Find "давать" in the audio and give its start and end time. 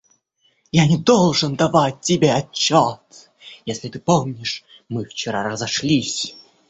1.55-2.01